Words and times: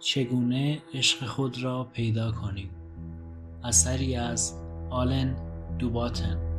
چگونه 0.00 0.82
عشق 0.94 1.26
خود 1.26 1.62
را 1.62 1.84
پیدا 1.84 2.32
کنیم؟ 2.32 2.70
اثری 3.64 4.16
از 4.16 4.54
آلن 4.90 5.36
دوباتن. 5.78 6.49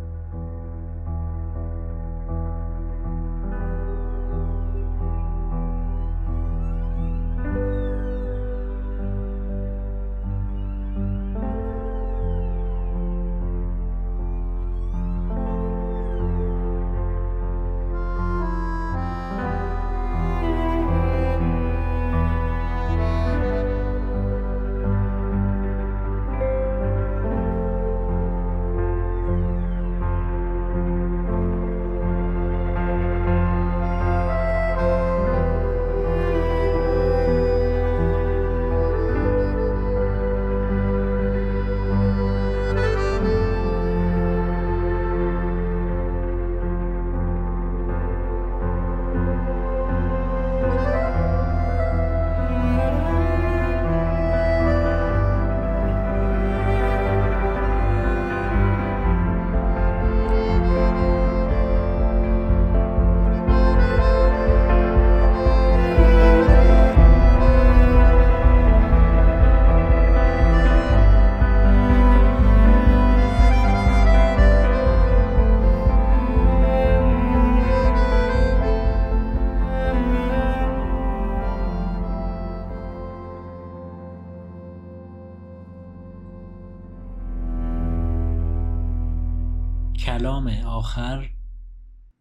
آخر 90.91 91.29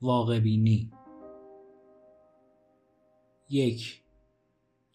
واقعبینی. 0.02 0.90
یک 3.50 4.02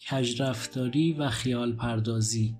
کجرفتاری 0.09 1.13
و 1.13 1.29
خیال 1.29 1.73
پردازی 1.75 2.55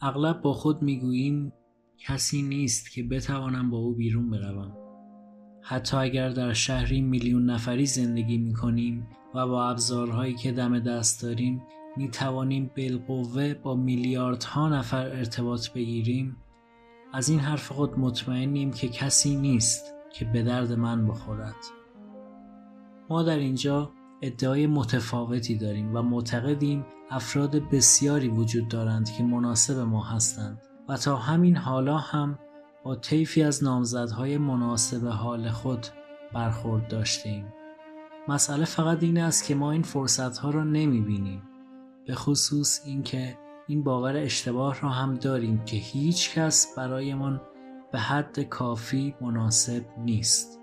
اغلب 0.00 0.42
با 0.42 0.52
خود 0.52 0.82
می‌گوییم 0.82 1.52
کسی 1.98 2.42
نیست 2.42 2.90
که 2.90 3.02
بتوانم 3.02 3.70
با 3.70 3.78
او 3.78 3.94
بیرون 3.94 4.30
بروم. 4.30 4.76
حتی 5.62 5.96
اگر 5.96 6.28
در 6.28 6.52
شهری 6.52 7.00
میلیون 7.00 7.50
نفری 7.50 7.86
زندگی 7.86 8.38
می 8.38 8.52
کنیم 8.52 9.06
و 9.34 9.46
با 9.46 9.68
ابزارهایی 9.68 10.34
که 10.34 10.52
دم 10.52 10.78
دست 10.78 11.22
داریم 11.22 11.62
می 11.96 12.10
توانیم 12.10 12.70
بالقوه 12.76 13.54
با 13.54 13.74
میلیاردها 13.74 14.68
نفر 14.68 15.06
ارتباط 15.06 15.70
بگیریم 15.70 16.36
از 17.12 17.28
این 17.28 17.40
حرف 17.40 17.72
خود 17.72 17.98
مطمئنیم 17.98 18.70
که 18.70 18.88
کسی 18.88 19.36
نیست 19.36 19.94
که 20.12 20.24
به 20.24 20.42
درد 20.42 20.72
من 20.72 21.06
بخورد 21.06 21.56
ما 23.10 23.22
در 23.22 23.36
اینجا 23.36 23.92
ادعای 24.22 24.66
متفاوتی 24.66 25.54
داریم 25.54 25.96
و 25.96 26.02
معتقدیم 26.02 26.86
افراد 27.10 27.56
بسیاری 27.70 28.28
وجود 28.28 28.68
دارند 28.68 29.10
که 29.10 29.22
مناسب 29.22 29.78
ما 29.78 30.04
هستند 30.04 30.62
و 30.88 30.96
تا 30.96 31.16
همین 31.16 31.56
حالا 31.56 31.98
هم 31.98 32.38
با 32.84 32.96
طیفی 32.96 33.42
از 33.42 33.64
نامزدهای 33.64 34.38
مناسب 34.38 35.06
حال 35.06 35.50
خود 35.50 35.86
برخورد 36.32 36.88
داشتیم. 36.88 37.52
مسئله 38.28 38.64
فقط 38.64 39.02
این 39.02 39.18
است 39.18 39.46
که 39.46 39.54
ما 39.54 39.72
این 39.72 39.82
فرصتها 39.82 40.50
را 40.50 40.64
نمی 40.64 41.00
بینیم. 41.00 41.42
به 42.06 42.14
خصوص 42.14 42.80
اینکه 42.84 43.38
این 43.70 43.82
باور 43.82 44.16
اشتباه 44.16 44.80
را 44.80 44.88
هم 44.88 45.14
داریم 45.14 45.64
که 45.64 45.76
هیچ 45.76 46.34
کس 46.34 46.74
برایمان 46.76 47.40
به 47.92 47.98
حد 47.98 48.40
کافی 48.40 49.14
مناسب 49.20 49.82
نیست. 49.98 50.60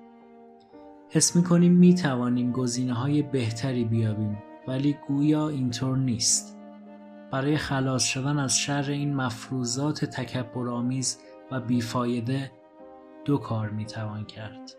حس 1.10 1.36
می 1.36 1.96
توانیم 1.96 2.52
گزینه 2.52 2.94
های 2.94 3.22
بهتری 3.22 3.86
بیابیم 3.86 4.38
ولی 4.68 4.98
گویا 5.08 5.50
اینطور 5.50 5.98
نیست. 5.98 6.58
برای 7.32 7.58
خلاص 7.58 8.04
شدن 8.04 8.40
از 8.40 8.58
شر 8.58 8.86
این 8.92 9.16
مفروضات 9.16 10.06
تکبرآمیز 10.06 11.20
و 11.52 11.60
بیفایده 11.60 12.52
دو 13.26 13.38
کار 13.38 13.70
می 13.70 13.86
توان 13.86 14.26
کرد. 14.26 14.72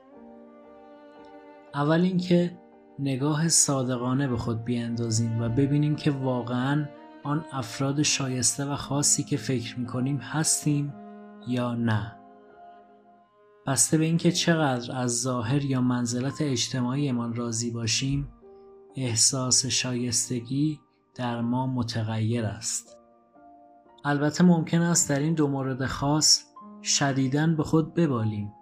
اول 1.74 2.00
اینکه 2.00 2.58
نگاه 2.98 3.48
صادقانه 3.48 4.28
به 4.28 4.36
خود 4.36 4.64
بیاندازیم 4.64 5.40
و 5.42 5.48
ببینیم 5.48 5.96
که 5.96 6.10
واقعا 6.10 6.86
آن 7.28 7.44
افراد 7.52 8.02
شایسته 8.02 8.64
و 8.64 8.76
خاصی 8.76 9.24
که 9.24 9.36
فکر 9.36 9.78
می‌کنیم 9.78 10.16
هستیم 10.16 10.94
یا 11.48 11.74
نه. 11.74 12.16
بسته 13.66 13.98
به 13.98 14.04
اینکه 14.04 14.32
چقدر 14.32 14.96
از 14.96 15.20
ظاهر 15.20 15.64
یا 15.64 15.80
منزلت 15.80 16.40
اجتماعیمان 16.40 17.34
راضی 17.34 17.70
باشیم 17.70 18.28
احساس 18.96 19.66
شایستگی 19.66 20.80
در 21.14 21.40
ما 21.40 21.66
متغیر 21.66 22.44
است. 22.44 22.98
البته 24.04 24.44
ممکن 24.44 24.80
است 24.80 25.08
در 25.08 25.18
این 25.18 25.34
دو 25.34 25.48
مورد 25.48 25.86
خاص 25.86 26.44
شدیداً 26.82 27.46
به 27.46 27.62
خود 27.62 27.94
ببالیم 27.94 28.52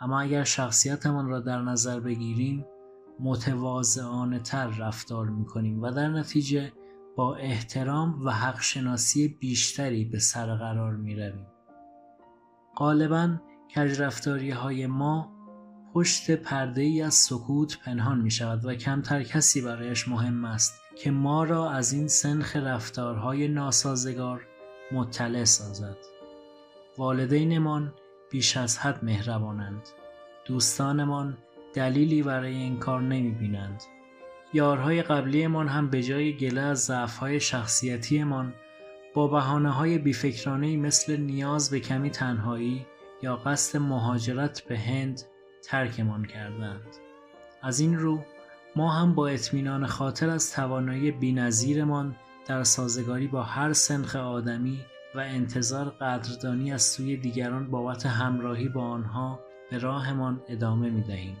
اما 0.00 0.20
اگر 0.20 0.44
شخصیتمان 0.44 1.26
را 1.26 1.40
در 1.40 1.62
نظر 1.62 2.00
بگیریم 2.00 2.66
متواضعانه 3.20 4.38
تر 4.38 4.66
رفتار 4.66 5.26
می‌کنیم 5.28 5.82
و 5.82 5.90
در 5.90 6.08
نتیجه 6.08 6.72
با 7.20 7.36
احترام 7.36 8.22
و 8.24 8.30
حق 8.30 8.60
شناسی 8.60 9.28
بیشتری 9.28 10.04
به 10.04 10.18
سر 10.18 10.54
قرار 10.54 10.96
می 10.96 11.14
رویم. 11.14 11.46
غالبا 12.76 13.36
کجرفتاری 13.76 14.50
های 14.50 14.86
ما 14.86 15.32
پشت 15.94 16.30
پرده 16.30 16.82
ای 16.82 17.02
از 17.02 17.14
سکوت 17.14 17.78
پنهان 17.84 18.20
می 18.20 18.30
شود 18.30 18.64
و 18.64 18.74
کمتر 18.74 19.22
کسی 19.22 19.60
برایش 19.60 20.08
مهم 20.08 20.44
است 20.44 20.80
که 20.96 21.10
ما 21.10 21.44
را 21.44 21.70
از 21.70 21.92
این 21.92 22.08
سنخ 22.08 22.56
رفتارهای 22.56 23.48
ناسازگار 23.48 24.46
مطلع 24.92 25.44
سازد. 25.44 25.96
والدینمان 26.98 27.94
بیش 28.30 28.56
از 28.56 28.78
حد 28.78 29.04
مهربانند. 29.04 29.82
دوستانمان 30.44 31.38
دلیلی 31.74 32.22
برای 32.22 32.54
این 32.54 32.78
کار 32.78 33.02
نمی 33.02 33.30
بینند. 33.30 33.82
یارهای 34.52 35.02
قبلیمان 35.02 35.68
هم 35.68 35.90
به 35.90 36.02
جای 36.02 36.36
گله 36.36 36.60
از 36.60 36.84
ضعفهای 36.84 37.40
شخصیتیمان 37.40 38.54
با 39.14 39.28
بحانه 39.28 39.70
های 39.70 39.98
بیفکرانه 39.98 40.76
مثل 40.76 41.16
نیاز 41.16 41.70
به 41.70 41.80
کمی 41.80 42.10
تنهایی 42.10 42.86
یا 43.22 43.36
قصد 43.36 43.78
مهاجرت 43.78 44.62
به 44.68 44.78
هند 44.78 45.22
ترکمان 45.62 46.24
کردند. 46.24 46.96
از 47.62 47.80
این 47.80 47.98
رو 47.98 48.24
ما 48.76 48.92
هم 48.92 49.14
با 49.14 49.28
اطمینان 49.28 49.86
خاطر 49.86 50.30
از 50.30 50.52
توانایی 50.52 51.10
بینظیرمان 51.10 52.16
در 52.46 52.64
سازگاری 52.64 53.26
با 53.26 53.42
هر 53.42 53.72
سنخ 53.72 54.16
آدمی 54.16 54.80
و 55.14 55.18
انتظار 55.18 55.90
قدردانی 55.90 56.72
از 56.72 56.82
سوی 56.82 57.16
دیگران 57.16 57.70
بابت 57.70 58.06
همراهی 58.06 58.68
با 58.68 58.82
آنها 58.82 59.40
به 59.70 59.78
راهمان 59.78 60.42
ادامه 60.48 60.90
می 60.90 61.02
دهیم. 61.02 61.36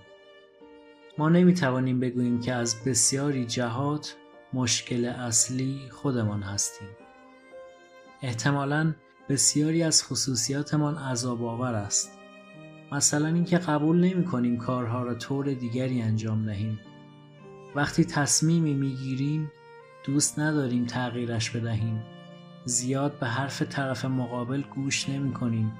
ما 1.18 1.28
نمی 1.28 1.54
توانیم 1.54 2.00
بگوییم 2.00 2.40
که 2.40 2.52
از 2.54 2.84
بسیاری 2.84 3.44
جهات 3.44 4.16
مشکل 4.52 5.04
اصلی 5.04 5.80
خودمان 5.90 6.42
هستیم. 6.42 6.88
احتمالا 8.22 8.94
بسیاری 9.28 9.82
از 9.82 10.04
خصوصیاتمان 10.04 10.96
عذاب 10.98 11.44
آور 11.44 11.74
است. 11.74 12.18
مثلا 12.92 13.28
اینکه 13.28 13.58
قبول 13.58 14.00
نمی 14.00 14.24
کنیم 14.24 14.58
کارها 14.58 15.02
را 15.02 15.14
طور 15.14 15.52
دیگری 15.52 16.02
انجام 16.02 16.46
دهیم. 16.46 16.80
وقتی 17.74 18.04
تصمیمی 18.04 18.74
می 18.74 18.94
گیریم 18.94 19.52
دوست 20.06 20.38
نداریم 20.38 20.86
تغییرش 20.86 21.50
بدهیم. 21.50 22.02
زیاد 22.64 23.18
به 23.18 23.26
حرف 23.26 23.62
طرف 23.62 24.04
مقابل 24.04 24.62
گوش 24.62 25.08
نمی 25.08 25.32
کنیم. 25.32 25.72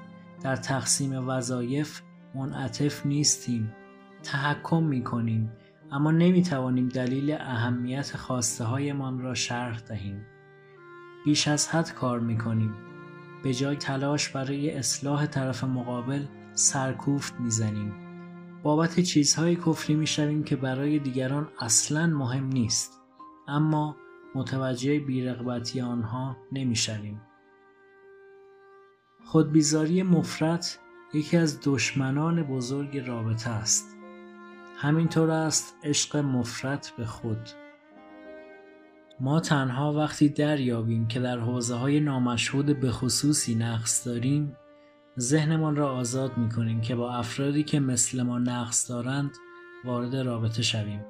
در 0.43 0.55
تقسیم 0.55 1.27
وظایف 1.29 2.01
منعطف 2.35 3.05
نیستیم 3.05 3.75
تحکم 4.23 4.83
می 4.83 5.03
کنیم 5.03 5.51
اما 5.91 6.11
نمی 6.11 6.43
توانیم 6.43 6.89
دلیل 6.89 7.31
اهمیت 7.31 8.17
خواسته 8.17 8.63
هایمان 8.63 9.19
را 9.19 9.33
شرح 9.33 9.79
دهیم. 9.79 10.25
بیش 11.25 11.47
از 11.47 11.67
حد 11.69 11.93
کار 11.93 12.19
می 12.19 12.37
کنیم. 12.37 12.75
به 13.43 13.53
جای 13.53 13.75
تلاش 13.75 14.29
برای 14.29 14.71
اصلاح 14.71 15.25
طرف 15.25 15.63
مقابل 15.63 16.25
سرکوفت 16.53 17.39
می 17.39 17.49
زنیم. 17.49 17.93
بابت 18.63 18.99
چیزهای 18.99 19.55
کفری 19.55 19.95
می 19.95 20.07
شویم 20.07 20.43
که 20.43 20.55
برای 20.55 20.99
دیگران 20.99 21.47
اصلا 21.59 22.07
مهم 22.07 22.45
نیست. 22.45 23.01
اما 23.47 23.95
متوجه 24.35 24.99
بیرغبتی 24.99 25.81
آنها 25.81 26.37
نمی 26.51 26.75
شویم. 26.75 27.21
خودبیزاری 29.25 30.03
مفرت 30.03 30.79
یکی 31.13 31.37
از 31.37 31.59
دشمنان 31.63 32.43
بزرگ 32.43 32.97
رابطه 32.97 33.49
است. 33.49 33.97
همینطور 34.81 35.31
است 35.31 35.75
عشق 35.83 36.17
مفرت 36.17 36.93
به 36.97 37.05
خود. 37.05 37.49
ما 39.19 39.39
تنها 39.39 39.93
وقتی 39.93 40.29
دریابیم 40.29 41.07
که 41.07 41.19
در 41.19 41.39
حوزه 41.39 41.75
های 41.75 41.99
نامشهود 41.99 42.79
به 42.79 42.91
خصوصی 42.91 43.55
نقص 43.55 44.07
داریم 44.07 44.57
ذهنمان 45.19 45.75
را 45.75 45.95
آزاد 45.95 46.37
می 46.37 46.49
کنیم 46.49 46.81
که 46.81 46.95
با 46.95 47.13
افرادی 47.13 47.63
که 47.63 47.79
مثل 47.79 48.21
ما 48.21 48.39
نقص 48.39 48.89
دارند 48.89 49.31
وارد 49.85 50.15
رابطه 50.15 50.61
شویم. 50.61 51.05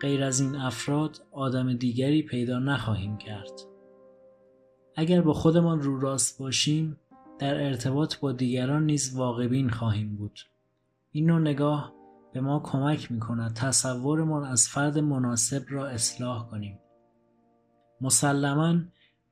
غیر 0.00 0.24
از 0.24 0.40
این 0.40 0.56
افراد 0.56 1.26
آدم 1.32 1.72
دیگری 1.72 2.22
پیدا 2.22 2.58
نخواهیم 2.58 3.16
کرد. 3.16 3.60
اگر 4.96 5.20
با 5.20 5.32
خودمان 5.32 5.80
رو 5.82 6.00
راست 6.00 6.38
باشیم 6.38 6.96
در 7.38 7.66
ارتباط 7.66 8.16
با 8.16 8.32
دیگران 8.32 8.86
نیز 8.86 9.16
واقعبین 9.16 9.70
خواهیم 9.70 10.16
بود. 10.16 10.38
این 11.10 11.26
نوع 11.26 11.40
نگاه 11.40 12.01
به 12.32 12.40
ما 12.40 12.60
کمک 12.60 13.12
می 13.12 13.20
کند 13.20 13.54
تصورمان 13.54 14.44
از 14.44 14.68
فرد 14.68 14.98
مناسب 14.98 15.62
را 15.68 15.86
اصلاح 15.86 16.48
کنیم. 16.50 16.78
مسلما 18.00 18.74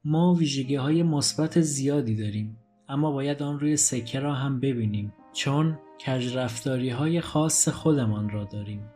ما 0.04 0.34
ویژگی 0.34 0.74
های 0.74 1.02
مثبت 1.02 1.60
زیادی 1.60 2.16
داریم 2.16 2.56
اما 2.88 3.12
باید 3.12 3.42
آن 3.42 3.60
روی 3.60 3.76
سکه 3.76 4.20
را 4.20 4.34
هم 4.34 4.60
ببینیم 4.60 5.12
چون 5.32 5.78
کجرفتاری 6.06 6.90
های 6.90 7.20
خاص 7.20 7.68
خودمان 7.68 8.30
را 8.30 8.44
داریم. 8.44 8.90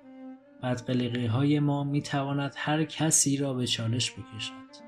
بدقلقی 0.62 1.26
های 1.26 1.60
ما 1.60 1.84
می 1.84 2.02
تواند 2.02 2.54
هر 2.56 2.84
کسی 2.84 3.36
را 3.36 3.54
به 3.54 3.66
چالش 3.66 4.12
بکشد. 4.12 4.84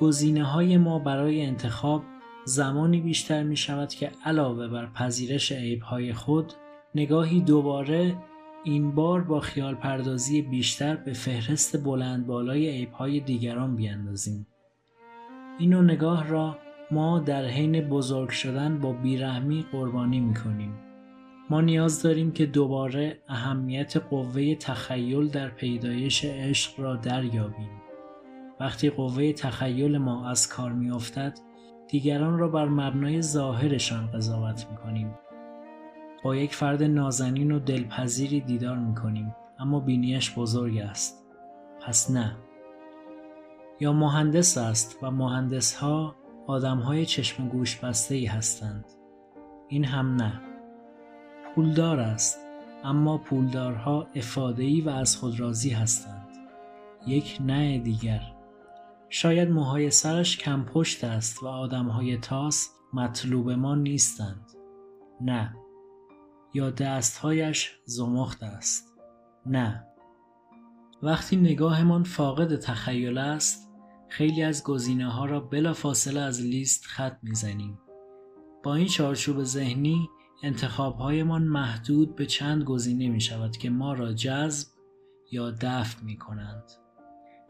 گزینه 0.00 0.44
های 0.44 0.76
ما 0.76 0.98
برای 0.98 1.46
انتخاب 1.46 2.02
زمانی 2.44 3.00
بیشتر 3.00 3.42
می 3.42 3.56
شود 3.56 3.88
که 3.88 4.12
علاوه 4.24 4.68
بر 4.68 4.86
پذیرش 4.86 5.52
عیب 5.52 5.82
های 5.82 6.12
خود 6.12 6.52
نگاهی 6.94 7.40
دوباره 7.40 8.16
این 8.64 8.94
بار 8.94 9.20
با 9.20 9.40
خیال 9.40 9.74
پردازی 9.74 10.42
بیشتر 10.42 10.96
به 10.96 11.12
فهرست 11.12 11.84
بلند 11.84 12.26
بالای 12.26 12.68
عیب 12.68 12.92
های 12.92 13.20
دیگران 13.20 13.76
بیاندازیم. 13.76 14.46
این 15.58 15.74
نگاه 15.74 16.28
را 16.28 16.58
ما 16.90 17.18
در 17.18 17.44
حین 17.44 17.80
بزرگ 17.80 18.30
شدن 18.30 18.78
با 18.78 18.92
بیرحمی 18.92 19.66
قربانی 19.72 20.20
می 20.20 20.34
کنیم. 20.34 20.74
ما 21.50 21.60
نیاز 21.60 22.02
داریم 22.02 22.32
که 22.32 22.46
دوباره 22.46 23.18
اهمیت 23.28 23.96
قوه 23.96 24.54
تخیل 24.54 25.28
در 25.28 25.48
پیدایش 25.48 26.24
عشق 26.24 26.80
را 26.80 26.96
دریابیم. 26.96 27.70
وقتی 28.60 28.90
قوه 28.90 29.32
تخیل 29.32 29.98
ما 29.98 30.28
از 30.28 30.48
کار 30.48 30.72
می 30.72 30.90
افتد، 30.90 31.38
دیگران 31.88 32.38
را 32.38 32.48
بر 32.48 32.68
مبنای 32.68 33.22
ظاهرشان 33.22 34.10
قضاوت 34.10 34.66
می 34.70 34.76
کنیم. 34.76 35.14
با 36.22 36.36
یک 36.36 36.54
فرد 36.54 36.82
نازنین 36.82 37.52
و 37.52 37.58
دلپذیری 37.58 38.40
دیدار 38.40 38.76
می 38.76 38.94
کنیم 38.94 39.34
اما 39.58 39.80
بینیش 39.80 40.38
بزرگ 40.38 40.78
است. 40.78 41.24
پس 41.80 42.10
نه. 42.10 42.36
یا 43.80 43.92
مهندس 43.92 44.58
است 44.58 44.98
و 45.02 45.10
مهندس 45.10 45.74
ها 45.74 46.16
آدم 46.46 46.78
های 46.78 47.06
چشم 47.06 47.48
گوش 47.48 47.76
بسته 47.76 48.14
ای 48.14 48.26
هستند. 48.26 48.84
این 49.68 49.84
هم 49.84 50.16
نه. 50.16 50.40
پولدار 51.54 52.00
است 52.00 52.38
اما 52.84 53.18
پولدارها 53.18 54.06
افادهی 54.14 54.80
و 54.80 54.88
از 54.88 55.16
خود 55.16 55.40
راضی 55.40 55.70
هستند. 55.70 56.28
یک 57.06 57.38
نه 57.40 57.78
دیگر. 57.78 58.20
شاید 59.08 59.50
موهای 59.50 59.90
سرش 59.90 60.36
کم 60.36 60.64
پشت 60.64 61.04
است 61.04 61.42
و 61.42 61.46
آدم 61.46 61.88
های 61.88 62.16
تاس 62.16 62.68
مطلوب 62.92 63.50
ما 63.50 63.74
نیستند. 63.74 64.50
نه. 65.20 65.54
یا 66.54 66.70
دستهایش 66.70 67.78
زمخت 67.84 68.42
است. 68.42 68.92
نه. 69.46 69.86
وقتی 71.02 71.36
نگاهمان 71.36 72.02
فاقد 72.02 72.56
تخیل 72.56 73.18
است 73.18 73.70
خیلی 74.08 74.42
از 74.42 74.64
گزینه 74.64 75.10
ها 75.10 75.24
را 75.24 75.40
بلا 75.40 75.72
فاصله 75.72 76.20
از 76.20 76.40
لیست 76.40 76.84
خط 76.84 77.18
می‌زنیم. 77.22 77.78
با 78.62 78.74
این 78.74 78.86
چارچوب 78.86 79.42
ذهنی 79.42 80.08
انتخابهایمان 80.42 81.42
محدود 81.42 82.16
به 82.16 82.26
چند 82.26 82.64
گزینه 82.64 83.08
می 83.08 83.20
شود 83.20 83.56
که 83.56 83.70
ما 83.70 83.92
را 83.92 84.12
جذب 84.12 84.68
یا 85.32 85.50
دفع 85.50 86.04
می 86.04 86.16
کنند. 86.16 86.64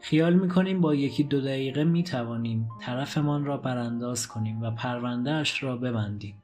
خیال 0.01 0.33
می 0.33 0.49
کنیم 0.49 0.81
با 0.81 0.95
یکی 0.95 1.23
دو 1.23 1.41
دقیقه 1.41 1.83
می 1.83 2.03
توانیم 2.03 2.69
طرفمان 2.81 3.45
را 3.45 3.57
برانداز 3.57 4.27
کنیم 4.27 4.61
و 4.61 4.71
پروندهش 4.71 5.63
را 5.63 5.77
ببندیم. 5.77 6.43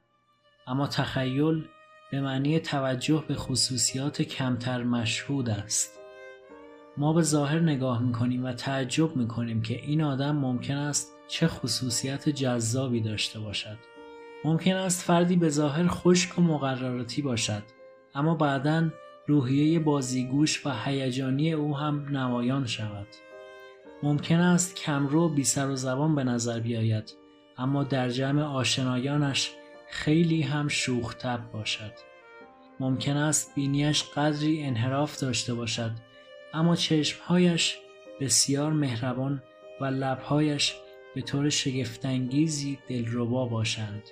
اما 0.68 0.88
تخیل 0.88 1.66
به 2.12 2.22
معنی 2.22 2.60
توجه 2.60 3.24
به 3.28 3.36
خصوصیات 3.36 4.22
کمتر 4.22 4.84
مشهود 4.84 5.50
است. 5.50 6.00
ما 6.98 7.14
به 7.14 7.22
ظاهر 7.22 7.60
نگاه 7.60 8.04
می 8.04 8.12
کنیم 8.12 8.46
و 8.46 8.54
تعجب 8.54 9.16
می 9.16 9.28
کنیم 9.28 9.62
که 9.62 9.82
این 9.82 10.02
آدم 10.02 10.36
ممکن 10.36 10.76
است 10.76 11.18
چه 11.28 11.48
خصوصیت 11.48 12.30
جذابی 12.30 13.02
داشته 13.02 13.40
باشد. 13.40 13.78
ممکن 14.46 14.76
است 14.76 15.04
فردی 15.04 15.36
به 15.36 15.50
ظاهر 15.50 15.88
خشک 15.88 16.40
و 16.40 16.42
مقرراتی 16.42 17.22
باشد 17.22 17.64
اما 18.16 18.36
بعدا 18.36 18.90
روحیه 19.28 19.80
بازیگوش 19.80 20.66
و 20.66 20.74
هیجانی 20.86 21.54
او 21.54 21.78
هم 21.78 22.18
نمایان 22.18 22.66
شود. 22.66 23.08
ممکن 24.04 24.40
است 24.40 24.76
کمرو 24.76 25.30
بی 25.30 25.44
سر 25.44 25.70
و 25.70 25.76
زبان 25.76 26.16
به 26.16 26.24
نظر 26.24 26.60
بیاید 26.60 27.14
اما 27.58 27.84
در 27.84 28.10
جمع 28.10 28.44
آشنایانش 28.44 29.52
خیلی 29.89 30.41
هم 30.41 30.68
شوخ 30.68 31.15
باشد. 31.53 31.94
ممکن 32.80 33.18
است 33.18 33.56
بینیش 33.56 34.03
قدری 34.03 34.63
انحراف 34.63 35.19
داشته 35.19 35.53
باشد 35.53 35.91
اما 36.53 36.75
چشمهایش 36.75 37.77
بسیار 38.21 38.74
مهربان 38.74 39.44
و 39.81 39.86
لبهایش 39.86 40.75
به 41.15 41.22
طور 41.22 41.50
شگفتانگیزی 41.50 42.79
دلربا 42.88 43.46
باشند. 43.46 44.03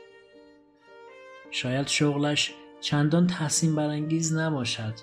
شاید 1.51 1.87
شغلش 1.87 2.53
چندان 2.81 3.27
تحسین 3.27 3.75
برانگیز 3.75 4.35
نباشد 4.35 4.93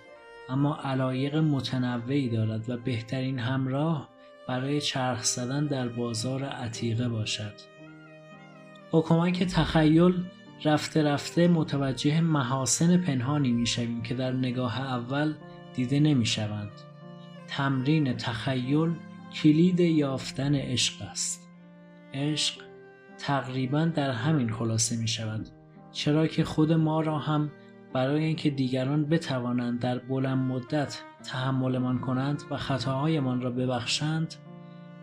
اما 0.48 0.76
علایق 0.76 1.36
متنوعی 1.36 2.28
دارد 2.28 2.70
و 2.70 2.76
بهترین 2.76 3.38
همراه 3.38 4.08
برای 4.48 4.80
چرخ 4.80 5.24
زدن 5.24 5.66
در 5.66 5.88
بازار 5.88 6.44
عتیقه 6.44 7.08
باشد. 7.08 7.54
با 8.90 9.02
کمک 9.02 9.42
تخیل 9.42 10.24
رفته 10.64 11.02
رفته 11.02 11.48
متوجه 11.48 12.20
محاسن 12.20 12.96
پنهانی 12.96 13.52
می 13.52 13.66
شویم 13.66 14.02
که 14.02 14.14
در 14.14 14.32
نگاه 14.32 14.80
اول 14.80 15.34
دیده 15.74 16.00
نمی 16.00 16.26
شوند. 16.26 16.72
تمرین 17.46 18.16
تخیل 18.16 18.94
کلید 19.42 19.80
یافتن 19.80 20.54
عشق 20.54 21.02
است. 21.02 21.48
عشق 22.14 22.62
تقریبا 23.18 23.84
در 23.84 24.10
همین 24.10 24.52
خلاصه 24.52 24.96
می 24.96 25.08
شود. 25.08 25.48
چرا 25.92 26.26
که 26.26 26.44
خود 26.44 26.72
ما 26.72 27.00
را 27.00 27.18
هم 27.18 27.50
برای 27.92 28.24
اینکه 28.24 28.50
دیگران 28.50 29.04
بتوانند 29.04 29.80
در 29.80 29.98
بلند 29.98 30.38
مدت 30.38 31.02
تحملمان 31.24 31.98
کنند 31.98 32.42
و 32.50 32.56
خطاهایمان 32.56 33.40
را 33.40 33.50
ببخشند 33.50 34.34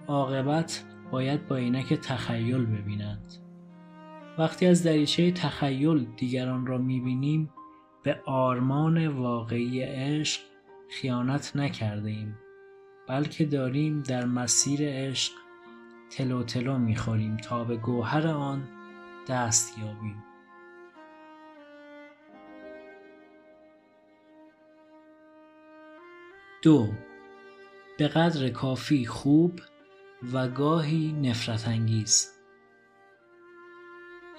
عاقبت 0.08 0.84
باید 1.12 1.48
با 1.48 1.55
عینک 1.55 1.93
تخیل 1.93 2.65
ببینند 2.65 3.40
وقتی 4.38 4.65
از 4.65 4.83
دریچه 4.83 5.31
تخیل 5.31 6.05
دیگران 6.17 6.65
را 6.65 6.77
می‌بینیم 6.77 7.53
به 8.03 8.21
آرمان 8.25 9.07
واقعی 9.07 9.81
عشق 9.81 10.41
خیانت 10.89 11.55
نکرده 11.55 12.09
ایم 12.09 12.38
بلکه 13.07 13.45
داریم 13.45 14.01
در 14.01 14.25
مسیر 14.25 14.79
عشق 14.83 15.33
تلو 16.09 16.43
تلو 16.43 16.77
می‌خوریم 16.77 17.38
تا 17.38 17.63
به 17.63 17.77
گوهر 17.77 18.27
آن 18.27 18.67
دست 19.27 19.77
یابیم. 19.79 20.23
دو 26.61 26.89
به 27.97 28.07
قدر 28.07 28.50
کافی 28.50 29.05
خوب 29.05 29.59
و 30.33 30.47
گاهی 30.47 31.13
نفرت 31.21 31.67
انگیز. 31.67 32.40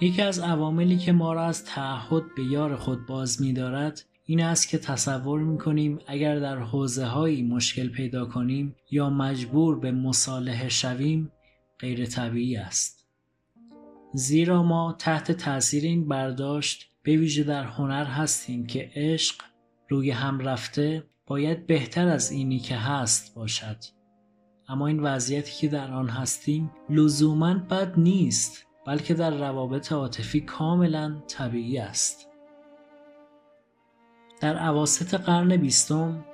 یکی 0.01 0.23
از 0.23 0.39
عواملی 0.39 0.99
که 0.99 1.13
ما 1.13 1.33
را 1.33 1.45
از 1.45 1.65
تعهد 1.65 2.23
به 2.37 2.45
یار 2.45 2.77
خود 2.77 3.07
باز 3.07 3.43
می 3.43 3.53
دارد 3.53 4.05
این 4.25 4.43
است 4.43 4.69
که 4.69 4.79
تصور 4.79 5.41
می‌کنیم 5.41 5.99
اگر 6.07 6.39
در 6.39 6.59
حوزه 6.59 7.05
هایی 7.05 7.43
مشکل 7.43 7.89
پیدا 7.89 8.25
کنیم 8.25 8.77
یا 8.91 9.11
مجبور 9.11 9.79
به 9.79 9.93
مصالحه 9.93 10.69
شویم 10.69 11.33
غیر 11.79 12.07
طبیعی 12.07 12.57
است. 12.57 13.07
زیرا 14.15 14.63
ما 14.63 14.97
تحت 14.99 15.33
تاثیر 15.33 15.85
این 15.85 16.09
برداشت 16.09 16.91
به 17.03 17.17
ویژه 17.17 17.43
در 17.43 17.65
هنر 17.65 18.05
هستیم 18.05 18.67
که 18.67 18.91
عشق 18.95 19.43
روی 19.89 20.11
هم 20.11 20.39
رفته 20.39 21.05
باید 21.27 21.67
بهتر 21.67 22.09
از 22.09 22.31
اینی 22.31 22.59
که 22.59 22.77
هست 22.77 23.35
باشد. 23.35 23.77
اما 24.69 24.87
این 24.87 25.01
وضعیتی 25.01 25.53
که 25.61 25.69
در 25.69 25.93
آن 25.93 26.09
هستیم 26.09 26.71
لزوما 26.91 27.55
بد 27.55 27.99
نیست 27.99 28.67
بلکه 28.87 29.15
در 29.15 29.31
روابط 29.31 29.93
عاطفی 29.93 30.41
کاملا 30.41 31.23
طبیعی 31.29 31.79
است. 31.79 32.29
در 34.41 34.57
عواست 34.57 35.15
قرن 35.15 35.57
بیستم 35.57 36.25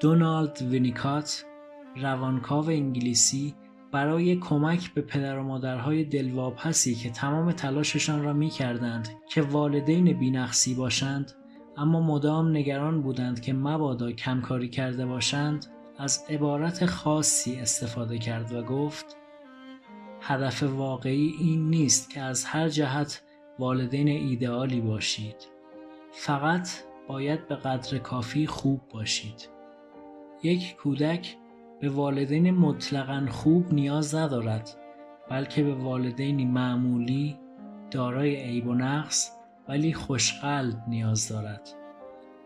دونالد 0.00 0.62
وینیکات 0.62 1.44
روانکاو 1.96 2.68
انگلیسی 2.68 3.54
برای 3.92 4.36
کمک 4.36 4.94
به 4.94 5.00
پدر 5.00 5.38
و 5.38 5.42
مادرهای 5.42 6.04
دلواپسی 6.04 6.94
که 6.94 7.10
تمام 7.10 7.52
تلاششان 7.52 8.22
را 8.22 8.32
می 8.32 8.50
کردند 8.50 9.08
که 9.28 9.42
والدین 9.42 10.18
بینقصی 10.18 10.74
باشند 10.74 11.32
اما 11.76 12.00
مدام 12.00 12.50
نگران 12.50 13.02
بودند 13.02 13.40
که 13.40 13.52
مبادا 13.52 14.12
کمکاری 14.12 14.68
کرده 14.68 15.06
باشند 15.06 15.66
از 15.98 16.24
عبارت 16.28 16.86
خاصی 16.86 17.56
استفاده 17.56 18.18
کرد 18.18 18.52
و 18.52 18.62
گفت 18.62 19.16
هدف 20.20 20.62
واقعی 20.62 21.34
این 21.40 21.70
نیست 21.70 22.10
که 22.10 22.20
از 22.20 22.44
هر 22.44 22.68
جهت 22.68 23.22
والدین 23.58 24.08
ایدئالی 24.08 24.80
باشید. 24.80 25.36
فقط 26.12 26.68
باید 27.08 27.48
به 27.48 27.56
قدر 27.56 27.98
کافی 27.98 28.46
خوب 28.46 28.80
باشید. 28.92 29.48
یک 30.42 30.76
کودک 30.76 31.36
به 31.80 31.88
والدین 31.88 32.50
مطلقا 32.50 33.26
خوب 33.30 33.74
نیاز 33.74 34.14
ندارد 34.14 34.76
بلکه 35.30 35.62
به 35.62 35.74
والدینی 35.74 36.44
معمولی 36.44 37.38
دارای 37.90 38.36
عیب 38.36 38.66
و 38.66 38.74
نقص 38.74 39.30
ولی 39.68 39.92
خوشقلب 39.92 40.84
نیاز 40.88 41.28
دارد. 41.28 41.68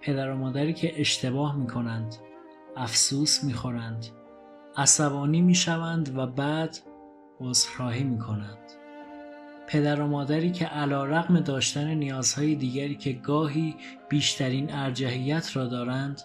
پدر 0.01 0.31
و 0.31 0.37
مادری 0.37 0.73
که 0.73 1.01
اشتباه 1.01 1.57
می 1.57 1.67
کنند 1.67 2.17
افسوس 2.77 3.45
می 3.45 3.53
خورند 3.53 4.07
عصبانی 4.77 5.43
می 5.43 5.55
شوند 5.55 6.19
و 6.19 6.27
بعد 6.27 6.79
عذرخواهی 7.41 8.05
می 8.05 8.19
کنند 8.19 8.59
پدر 9.67 10.01
و 10.01 10.07
مادری 10.07 10.53
که 10.53 10.67
علا 10.67 11.05
رقم 11.05 11.41
داشتن 11.41 11.95
نیازهای 11.95 12.55
دیگری 12.55 12.95
که 12.97 13.13
گاهی 13.13 13.77
بیشترین 14.09 14.73
ارجحیت 14.73 15.57
را 15.57 15.67
دارند 15.67 16.23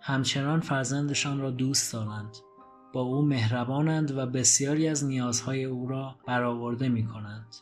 همچنان 0.00 0.60
فرزندشان 0.60 1.40
را 1.40 1.50
دوست 1.50 1.92
دارند 1.92 2.36
با 2.92 3.00
او 3.00 3.22
مهربانند 3.22 4.16
و 4.18 4.26
بسیاری 4.26 4.88
از 4.88 5.04
نیازهای 5.04 5.64
او 5.64 5.86
را 5.86 6.14
برآورده 6.26 6.88
می 6.88 7.06
کنند. 7.06 7.56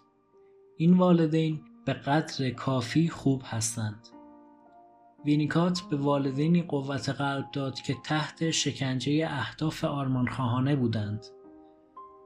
این 0.76 0.94
والدین 0.94 1.60
به 1.84 1.92
قدر 1.92 2.50
کافی 2.50 3.08
خوب 3.08 3.42
هستند. 3.44 4.08
وینیکات 5.24 5.82
به 5.90 5.96
والدینی 5.96 6.62
قوت 6.62 7.08
قلب 7.08 7.50
داد 7.52 7.74
که 7.74 7.96
تحت 8.04 8.50
شکنجه 8.50 9.26
اهداف 9.30 9.84
آرمانخواهانه 9.84 10.76
بودند. 10.76 11.26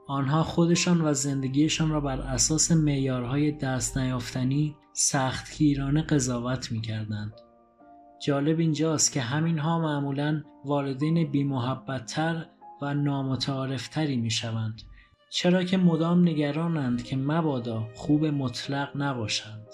آنها 0.09 0.43
خودشان 0.43 1.01
و 1.01 1.15
زندگیشان 1.15 1.91
را 1.91 2.01
بر 2.01 2.21
اساس 2.21 2.73
معیارهای 2.73 3.53
دست 3.53 3.99
نیافتنی 3.99 4.77
سختگیرانه 4.93 6.03
قضاوت 6.03 6.73
می 6.73 6.81
کردند. 6.81 7.33
جالب 8.27 8.59
اینجاست 8.59 9.13
که 9.13 9.21
همینها 9.21 9.79
معمولا 9.79 10.43
والدین 10.65 11.31
بیمحبتتر 11.31 12.47
و 12.83 12.95
نامتعارفتری 12.95 14.17
می 14.17 14.31
شوند 14.31 14.83
چرا 15.31 15.65
که 15.65 15.77
مدام 15.77 16.23
نگرانند 16.23 17.05
که 17.05 17.17
مبادا 17.17 17.89
خوب 17.95 18.25
مطلق 18.25 18.91
نباشند 18.95 19.67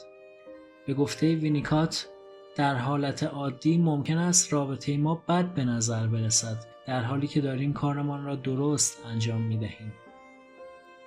به 0.86 0.94
گفته 0.94 1.34
وینیکات 1.34 2.08
در 2.56 2.74
حالت 2.74 3.22
عادی 3.22 3.78
ممکن 3.78 4.18
است 4.18 4.52
رابطه 4.52 4.96
ما 4.96 5.14
بد 5.28 5.54
به 5.54 5.64
نظر 5.64 6.06
برسد 6.06 6.56
در 6.86 7.02
حالی 7.02 7.26
که 7.26 7.40
داریم 7.40 7.72
کارمان 7.72 8.24
را 8.24 8.36
درست 8.36 9.06
انجام 9.06 9.42
می 9.42 9.58
دهیم. 9.58 9.92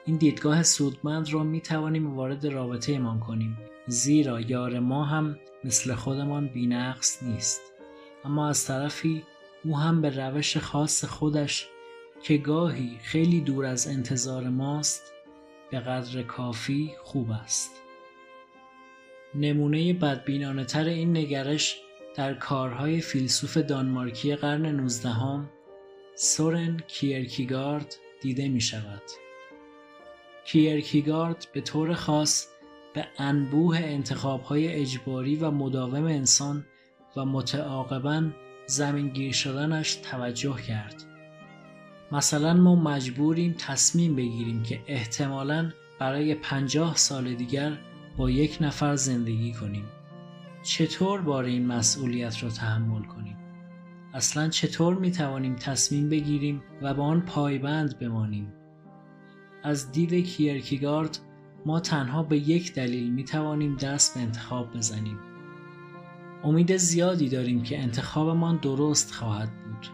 این 0.06 0.18
دیدگاه 0.18 0.64
سودمند 0.64 1.34
را 1.34 1.44
می 1.44 1.62
توانیم 1.62 2.16
وارد 2.16 2.46
رابطه 2.48 2.92
ایمان 2.92 3.20
کنیم. 3.20 3.58
زیرا 3.88 4.42
یار 4.42 4.80
ما 4.80 5.06
هم 5.06 5.40
مثل 5.64 5.96
خودمان 5.96 6.48
بینقص 6.48 7.24
نیست. 7.24 7.62
اما 8.26 8.50
از 8.50 8.66
طرفی 8.66 9.24
او 9.64 9.78
هم 9.78 10.02
به 10.02 10.10
روش 10.10 10.58
خاص 10.58 11.06
خودش 11.06 11.68
که 12.24 12.38
گاهی 12.38 12.98
خیلی 13.02 13.42
دور 13.42 13.66
از 13.66 13.88
انتظار 13.88 14.50
ماست 14.50 15.14
به 15.72 15.80
قدر 15.80 16.24
کافی 16.24 16.92
خوب 17.04 17.32
است. 17.32 17.72
نمونه 19.36 19.94
بدبینانه 19.94 20.66
تر 20.66 20.86
این 20.86 21.18
نگرش 21.18 21.78
در 22.16 22.34
کارهای 22.34 23.02
فیلسوف 23.02 23.58
دانمارکی 23.58 24.36
قرن 24.36 24.66
19 24.66 25.10
هم 25.10 25.50
سورن 26.16 26.78
کیرکیگارد 26.88 27.96
دیده 28.22 28.48
می 28.48 28.62
شود. 28.62 29.25
کیرکیگارد 30.46 31.48
به 31.54 31.62
طور 31.62 31.94
خاص 31.94 32.48
به 32.94 33.08
انبوه 33.18 33.78
انتخابهای 33.78 34.68
اجباری 34.68 35.36
و 35.36 35.52
مداوم 35.52 36.06
انسان 36.06 36.66
و 37.16 37.26
متعاقبا 37.26 38.30
زمینگیر 38.68 39.34
شدنش 39.34 39.96
توجه 39.96 40.56
کرد. 40.56 41.04
مثلا 42.12 42.54
ما 42.54 42.76
مجبوریم 42.76 43.56
تصمیم 43.58 44.16
بگیریم 44.16 44.64
که 44.64 44.82
احتمالا 44.88 45.72
برای 46.00 46.36
پنجاه 46.36 46.98
سال 46.98 47.34
دیگر 47.34 47.78
با 48.18 48.30
یک 48.30 48.58
نفر 48.62 48.96
زندگی 48.96 49.54
کنیم. 49.54 49.86
چطور 50.64 51.22
بار 51.22 51.44
این 51.44 51.66
مسئولیت 51.66 52.44
را 52.44 52.50
تحمل 52.50 53.04
کنیم؟ 53.04 53.38
اصلا 54.14 54.50
چطور 54.50 54.96
می 54.96 55.12
توانیم 55.12 55.56
تصمیم 55.56 56.10
بگیریم 56.10 56.64
و 56.82 56.94
با 56.94 57.04
آن 57.04 57.22
پایبند 57.22 58.00
بمانیم؟ 58.00 58.54
از 59.66 59.92
دید 59.92 60.14
کیرکیگارد 60.14 61.20
ما 61.66 61.80
تنها 61.80 62.24
به 62.24 62.38
یک 62.38 62.74
دلیل 62.74 63.14
می 63.14 63.24
توانیم 63.24 63.76
دست 63.76 64.16
به 64.16 64.22
انتخاب 64.22 64.74
بزنیم. 64.74 65.20
امید 66.44 66.78
زیادی 66.78 67.30
داریم 67.30 67.64
که 67.64 67.80
انتخابمان 67.80 68.58
درست 68.58 69.12
خواهد 69.12 69.50
بود. 69.50 69.88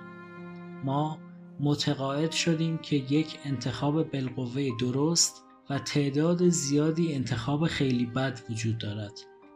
ما 0.84 1.18
متقاعد 1.60 2.32
شدیم 2.32 2.78
که 2.78 2.96
یک 2.96 3.40
انتخاب 3.46 4.12
بالقوه 4.12 4.70
درست 4.80 5.46
و 5.70 5.80
تعداد 5.80 6.50
زیادی 6.50 7.14
انتخاب 7.16 7.68
خیلی 7.68 8.06
بد 8.06 8.40
وجود 8.50 8.78
دارد. 8.78 9.14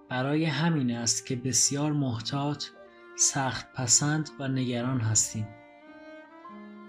برای 0.10 0.46
همین 0.46 0.92
است 0.92 1.26
که 1.26 1.36
بسیار 1.36 1.92
محتاط، 1.92 2.66
سخت 3.18 3.74
پسند 3.74 4.30
و 4.40 4.48
نگران 4.48 5.00
هستیم. 5.00 5.48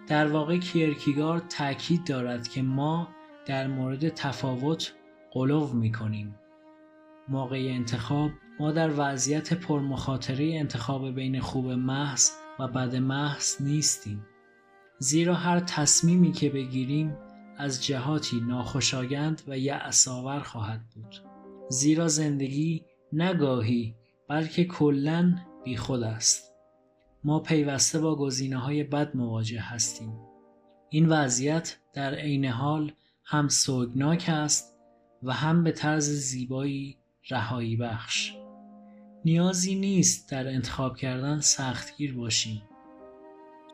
در 0.06 0.28
واقع 0.28 0.58
کیرکیگار 0.58 1.38
تاکید 1.38 2.06
دارد 2.06 2.48
که 2.48 2.62
ما 2.62 3.15
در 3.46 3.66
مورد 3.66 4.08
تفاوت 4.08 4.94
قلوب 5.32 5.74
می 5.74 5.92
کنیم. 5.92 6.34
موقع 7.28 7.56
انتخاب 7.56 8.30
ما 8.60 8.72
در 8.72 8.90
وضعیت 8.96 9.54
پرمخاطره 9.54 10.54
انتخاب 10.54 11.10
بین 11.10 11.40
خوب 11.40 11.66
محض 11.66 12.30
و 12.58 12.68
بد 12.68 12.96
محض 12.96 13.62
نیستیم. 13.62 14.26
زیرا 14.98 15.34
هر 15.34 15.60
تصمیمی 15.60 16.32
که 16.32 16.50
بگیریم 16.50 17.16
از 17.58 17.84
جهاتی 17.84 18.40
ناخوشایند 18.40 19.42
و 19.48 19.58
یعصاور 19.58 20.40
خواهد 20.40 20.80
بود. 20.94 21.14
زیرا 21.70 22.08
زندگی 22.08 22.84
نگاهی 23.12 23.94
بلکه 24.28 24.64
کلا 24.64 25.34
بیخود 25.64 26.02
است. 26.02 26.52
ما 27.24 27.40
پیوسته 27.40 28.00
با 28.00 28.16
گزینه 28.16 28.56
های 28.56 28.84
بد 28.84 29.16
مواجه 29.16 29.60
هستیم. 29.60 30.12
این 30.90 31.08
وضعیت 31.08 31.76
در 31.94 32.14
عین 32.14 32.44
حال 32.44 32.92
هم 33.28 33.48
سوگناک 33.48 34.24
است 34.28 34.78
و 35.22 35.32
هم 35.32 35.64
به 35.64 35.72
طرز 35.72 36.10
زیبایی 36.10 36.98
رهایی 37.30 37.76
بخش. 37.76 38.34
نیازی 39.24 39.74
نیست 39.74 40.30
در 40.30 40.48
انتخاب 40.48 40.96
کردن 40.96 41.40
سختگیر 41.40 42.16
باشیم. 42.16 42.62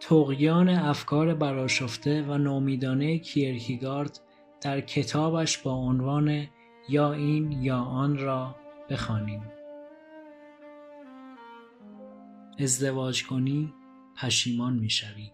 تقیان 0.00 0.68
افکار 0.68 1.34
براشفته 1.34 2.22
و 2.22 2.38
نومیدانه 2.38 3.18
کیرکیگارد 3.18 4.20
در 4.60 4.80
کتابش 4.80 5.58
با 5.58 5.72
عنوان 5.72 6.46
یا 6.88 7.12
این 7.12 7.52
یا 7.52 7.78
آن 7.78 8.18
را 8.18 8.56
بخوانیم. 8.90 9.42
ازدواج 12.58 13.26
کنی 13.26 13.74
پشیمان 14.16 14.72
می‌شوی. 14.72 15.30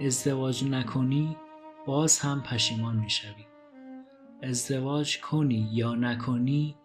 ازدواج 0.00 0.64
نکنی 0.64 1.36
باز 1.86 2.18
هم 2.18 2.42
پشیمان 2.42 2.96
می‌شوی. 2.96 3.46
ازدواج 4.42 5.20
کنی 5.20 5.68
یا 5.72 5.94
نکنی 5.94 6.76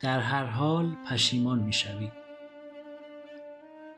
در 0.00 0.20
هر 0.20 0.44
حال 0.44 0.96
پشیمان 1.10 1.58
می‌شوی. 1.58 2.10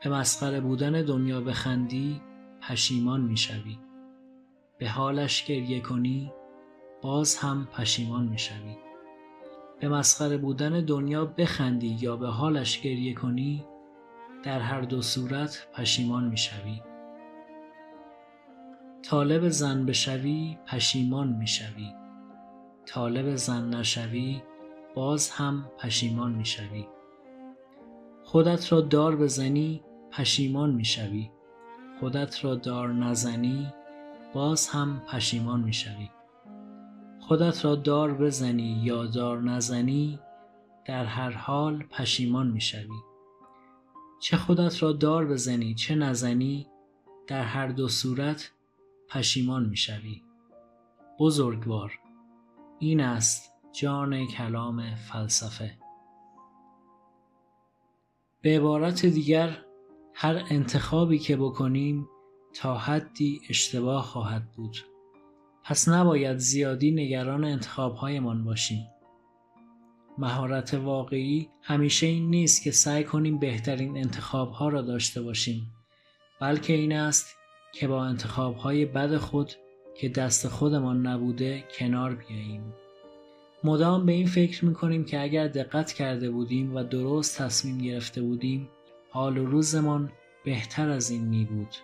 به 0.03 0.09
مسخره 0.09 0.61
بودن 0.61 0.91
دنیا 0.91 1.41
بخندی 1.41 2.21
پشیمان 2.61 3.21
می‌شوی. 3.21 3.79
به 4.77 4.89
حالش 4.89 5.45
گریه 5.45 5.79
کنی 5.79 6.31
باز 7.01 7.37
هم 7.37 7.67
پشیمان 7.73 8.25
می‌شوی. 8.25 8.77
به 9.79 9.89
مسخره 9.89 10.37
بودن 10.37 10.85
دنیا 10.85 11.25
بخندی 11.25 11.97
یا 12.01 12.15
به 12.15 12.27
حالش 12.27 12.81
گریه 12.81 13.13
کنی 13.13 13.65
در 14.43 14.59
هر 14.59 14.81
دو 14.81 15.01
صورت 15.01 15.67
پشیمان 15.73 16.23
می‌شوی. 16.27 16.81
طالب 19.03 19.49
زن 19.49 19.85
بشوی 19.85 20.57
پشیمان 20.67 21.27
می‌شوی. 21.27 21.93
طالب 22.85 23.35
زن 23.35 23.69
نشوی 23.75 24.41
باز 24.95 25.29
هم 25.29 25.65
پشیمان 25.77 26.31
می‌شوی. 26.31 26.87
خودت 28.23 28.71
را 28.73 28.81
دار 28.81 29.15
بزنی 29.15 29.83
پشیمان 30.11 30.71
می‌شوی. 30.71 31.31
خودت 31.99 32.45
را 32.45 32.55
دار 32.55 32.93
نزنی 32.93 33.73
باز 34.33 34.67
هم 34.67 35.01
پشیمان 35.07 35.61
می‌شوی. 35.61 36.09
خودت 37.19 37.65
را 37.65 37.75
دار 37.75 38.13
بزنی 38.13 38.81
یا 38.83 39.05
دار 39.05 39.41
نزنی 39.41 40.19
در 40.85 41.05
هر 41.05 41.31
حال 41.31 41.83
پشیمان 41.83 42.47
می‌شوی. 42.47 42.99
چه 44.21 44.37
خودت 44.37 44.83
را 44.83 44.91
دار 44.91 45.25
بزنی 45.25 45.75
چه 45.75 45.95
نزنی 45.95 46.67
در 47.27 47.43
هر 47.43 47.67
دو 47.67 47.87
صورت 47.87 48.51
پشیمان 49.09 49.65
می‌شوی. 49.65 50.23
بزرگوار 51.19 51.99
این 52.79 53.01
است 53.01 53.53
جان 53.71 54.27
کلام 54.27 54.95
فلسفه. 54.95 55.77
به 58.41 58.57
عبارت 58.57 59.05
دیگر 59.05 59.57
هر 60.13 60.45
انتخابی 60.49 61.19
که 61.19 61.37
بکنیم 61.37 62.07
تا 62.53 62.77
حدی 62.77 63.41
اشتباه 63.49 64.03
خواهد 64.03 64.51
بود. 64.51 64.77
پس 65.63 65.89
نباید 65.89 66.37
زیادی 66.37 66.91
نگران 66.91 67.45
انتخابهایمان 67.45 68.43
باشیم. 68.43 68.87
مهارت 70.17 70.73
واقعی 70.73 71.49
همیشه 71.61 72.07
این 72.07 72.29
نیست 72.29 72.63
که 72.63 72.71
سعی 72.71 73.03
کنیم 73.03 73.39
بهترین 73.39 73.97
انتخابها 73.97 74.69
را 74.69 74.81
داشته 74.81 75.21
باشیم 75.21 75.73
بلکه 76.39 76.73
این 76.73 76.93
است 76.93 77.38
که 77.73 77.87
با 77.87 78.05
انتخابهای 78.05 78.85
بد 78.85 79.17
خود 79.17 79.51
که 79.95 80.09
دست 80.09 80.47
خودمان 80.47 81.07
نبوده 81.07 81.63
کنار 81.79 82.15
بیاییم 82.15 82.73
مدام 83.63 84.05
به 84.05 84.11
این 84.11 84.27
فکر 84.27 84.65
می‌کنیم 84.65 85.05
که 85.05 85.21
اگر 85.21 85.47
دقت 85.47 85.91
کرده 85.93 86.31
بودیم 86.31 86.75
و 86.75 86.83
درست 86.83 87.41
تصمیم 87.41 87.77
گرفته 87.77 88.21
بودیم 88.21 88.69
حال 89.09 89.37
و 89.37 89.45
روزمان 89.45 90.11
بهتر 90.45 90.89
از 90.89 91.09
این 91.09 91.21
می 91.21 91.45
بود. 91.45 91.75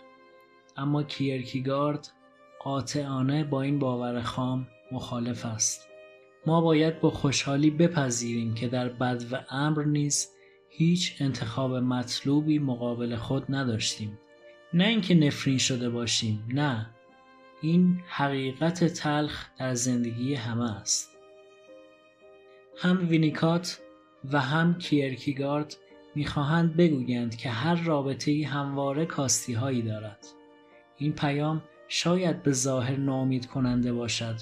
اما 0.77 1.03
کیرکیگارد 1.03 2.11
قاطعانه 2.59 3.43
با 3.43 3.61
این 3.61 3.79
باور 3.79 4.21
خام 4.21 4.67
مخالف 4.91 5.45
است. 5.45 5.87
ما 6.45 6.61
باید 6.61 6.99
با 6.99 7.09
خوشحالی 7.09 7.71
بپذیریم 7.71 8.53
که 8.53 8.67
در 8.67 8.89
بد 8.89 9.23
و 9.31 9.41
امر 9.49 9.83
نیز 9.83 10.29
هیچ 10.69 11.15
انتخاب 11.19 11.75
مطلوبی 11.75 12.59
مقابل 12.59 13.15
خود 13.15 13.45
نداشتیم. 13.49 14.19
نه 14.75 14.87
اینکه 14.87 15.15
نفرین 15.15 15.57
شده 15.57 15.89
باشیم، 15.89 16.43
نه. 16.53 16.89
این 17.61 18.01
حقیقت 18.07 18.83
تلخ 18.83 19.45
در 19.57 19.73
زندگی 19.73 20.35
همه 20.35 20.71
است. 20.71 21.17
هم 22.77 23.09
وینیکات 23.09 23.81
و 24.31 24.39
هم 24.39 24.77
کیرکیگارد 24.77 25.75
می‌خواهند 26.15 26.75
بگویند 26.75 27.35
که 27.35 27.49
هر 27.49 27.75
رابطه 27.75 28.31
ای 28.31 28.43
همواره 28.43 29.05
کاستی 29.05 29.53
هایی 29.53 29.81
دارد. 29.81 30.25
این 30.97 31.13
پیام 31.13 31.63
شاید 31.87 32.43
به 32.43 32.51
ظاهر 32.51 32.95
نامید 32.97 33.45
کننده 33.45 33.93
باشد 33.93 34.35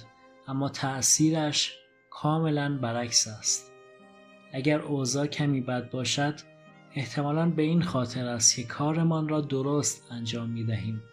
اما 0.48 0.70
تأثیرش 0.70 1.74
کاملا 2.10 2.78
برعکس 2.78 3.28
است. 3.28 3.72
اگر 4.52 4.80
اوضاع 4.80 5.28
کمی 5.28 5.62
بد 5.62 5.90
باشد 5.90 6.36
احتمالا 6.96 7.50
به 7.50 7.62
این 7.62 7.82
خاطر 7.82 8.28
است 8.28 8.56
که 8.56 8.64
کارمان 8.64 9.30
را 9.30 9.42
درست 9.42 10.12
انجام 10.12 10.50
می 10.50 10.64
دهیم. 10.64 11.04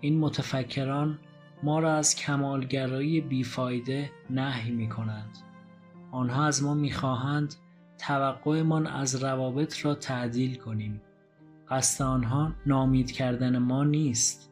این 0.00 0.18
متفکران 0.18 1.18
ما 1.62 1.78
را 1.78 1.94
از 1.94 2.16
کمالگرایی 2.16 3.20
بیفایده 3.20 4.10
نهی 4.30 4.70
می 4.70 4.88
کنند. 4.88 5.38
آنها 6.12 6.46
از 6.46 6.62
ما 6.62 6.74
می‌خواهند 6.74 7.54
توقعمان 7.98 8.86
از 8.86 9.24
روابط 9.24 9.84
را 9.84 9.94
تعدیل 9.94 10.54
کنیم 10.54 11.00
قصد 11.68 12.04
آنها 12.04 12.52
نامید 12.66 13.12
کردن 13.12 13.58
ما 13.58 13.84
نیست 13.84 14.50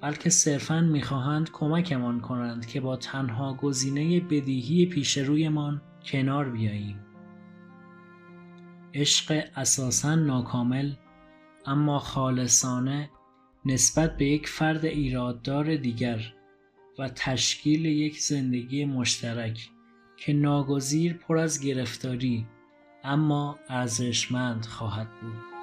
بلکه 0.00 0.30
صرفا 0.30 0.80
می‌خواهند 0.80 1.50
کمکمان 1.50 2.20
کنند 2.20 2.66
که 2.66 2.80
با 2.80 2.96
تنها 2.96 3.54
گزینه 3.54 4.20
بدیهی 4.20 4.86
پیش 4.86 5.18
رویمان 5.18 5.82
کنار 6.04 6.48
بیاییم 6.48 6.98
عشق 8.94 9.44
اساسا 9.56 10.14
ناکامل 10.14 10.92
اما 11.66 11.98
خالصانه 11.98 13.10
نسبت 13.64 14.16
به 14.16 14.24
یک 14.24 14.48
فرد 14.48 14.84
ایراددار 14.84 15.76
دیگر 15.76 16.34
و 16.98 17.08
تشکیل 17.08 17.84
یک 17.84 18.20
زندگی 18.20 18.84
مشترک 18.84 19.70
که 20.16 20.32
ناگزیر 20.32 21.12
پر 21.12 21.38
از 21.38 21.60
گرفتاری 21.60 22.46
اما 23.04 23.58
ارزشمند 23.68 24.66
خواهد 24.66 25.08
بود. 25.20 25.53